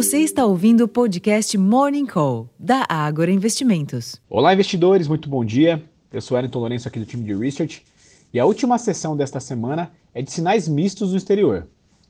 [0.00, 4.16] Você está ouvindo o podcast Morning Call, da Ágora Investimentos.
[4.30, 5.84] Olá, investidores, muito bom dia.
[6.10, 7.84] Eu sou Wellington Lourenço aqui do time de Research.
[8.32, 11.66] E a última sessão desta semana é de sinais mistos no exterior.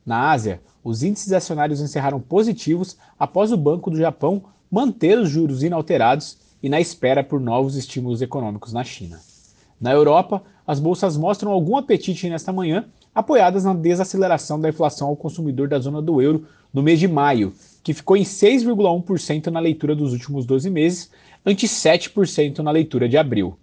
[0.07, 5.65] Na Ásia, os índices acionários encerraram positivos após o Banco do Japão manter os juros
[5.65, 9.19] inalterados e na espera por novos estímulos econômicos na China.
[9.81, 15.17] Na Europa, as bolsas mostram algum apetite nesta manhã, apoiadas na desaceleração da inflação ao
[15.17, 17.53] consumidor da zona do euro no mês de maio,
[17.83, 21.11] que ficou em 6,1% na leitura dos últimos 12 meses,
[21.45, 23.57] ante 7% na leitura de abril.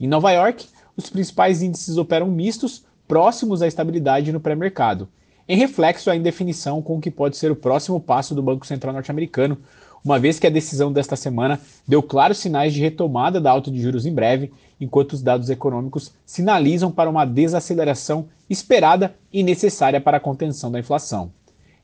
[0.00, 5.08] Em Nova York, os principais índices operam mistos, próximos à estabilidade no pré-mercado,
[5.48, 8.94] em reflexo à indefinição com o que pode ser o próximo passo do Banco Central
[8.94, 9.58] norte-americano,
[10.04, 13.80] uma vez que a decisão desta semana deu claros sinais de retomada da alta de
[13.80, 20.18] juros em breve, enquanto os dados econômicos sinalizam para uma desaceleração esperada e necessária para
[20.18, 21.32] a contenção da inflação.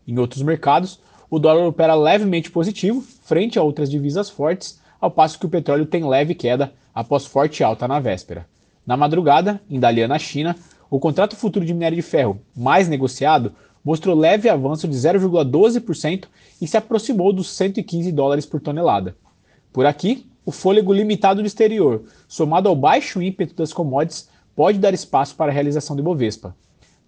[0.06, 1.00] Em outros mercados,
[1.30, 5.86] o dólar opera levemente positivo, frente a outras divisas fortes, ao passo que o petróleo
[5.86, 8.46] tem leve queda após forte alta na véspera.
[8.84, 10.56] Na madrugada, em Dalian, na China,
[10.90, 13.52] o contrato futuro de minério de ferro mais negociado
[13.84, 16.24] mostrou leve avanço de 0,12%
[16.60, 19.16] e se aproximou dos 115 dólares por tonelada.
[19.72, 24.92] Por aqui, o fôlego limitado do exterior, somado ao baixo ímpeto das commodities, pode dar
[24.92, 26.54] espaço para a realização do Ibovespa.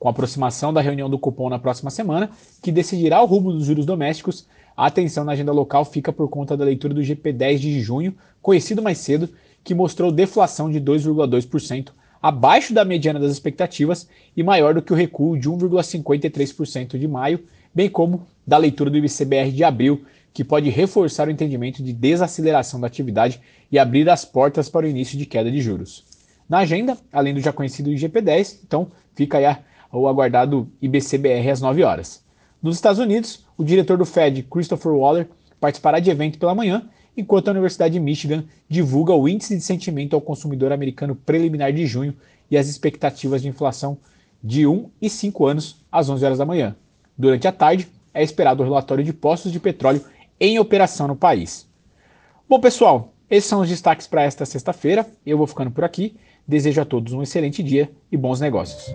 [0.03, 2.28] Com a aproximação da reunião do cupom na próxima semana,
[2.61, 6.56] que decidirá o rumo dos juros domésticos, a atenção na agenda local fica por conta
[6.56, 9.28] da leitura do GP10 de junho, conhecido mais cedo,
[9.62, 14.97] que mostrou deflação de 2,2%, abaixo da mediana das expectativas e maior do que o
[14.97, 17.39] recuo de 1,53% de maio,
[17.73, 22.80] bem como da leitura do IBCBR de abril, que pode reforçar o entendimento de desaceleração
[22.80, 26.05] da atividade e abrir as portas para o início de queda de juros.
[26.48, 29.61] Na agenda, além do já conhecido IGP-10, então fica aí a
[29.93, 32.25] o aguardado IBCBR às 9 horas.
[32.62, 35.29] Nos Estados Unidos, o diretor do Fed, Christopher Waller,
[35.61, 40.17] participará de evento pela manhã, enquanto a Universidade de Michigan divulga o índice de sentimento
[40.17, 42.14] ao consumidor americano preliminar de junho
[42.51, 43.98] e as expectativas de inflação
[44.42, 46.75] de 1 e 5 anos às 11 horas da manhã.
[47.17, 50.05] Durante a tarde, é esperado o relatório de postos de petróleo
[50.41, 51.69] em operação no país.
[52.48, 55.07] Bom, pessoal, esses são os destaques para esta sexta-feira.
[55.25, 56.17] Eu vou ficando por aqui.
[56.47, 58.92] Desejo a todos um excelente dia e bons negócios.